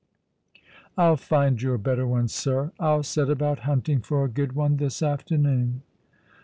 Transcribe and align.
"I'll 0.97 1.15
find 1.15 1.61
you 1.61 1.75
a 1.75 1.77
better 1.77 2.07
one, 2.07 2.27
sir. 2.27 2.71
I'll 2.79 3.03
set 3.03 3.29
about 3.29 3.59
hunting 3.69 3.99
for 3.99 4.25
a 4.25 4.29
good 4.29 4.53
one 4.53 4.77
this 4.77 5.03
afternoon." 5.03 5.83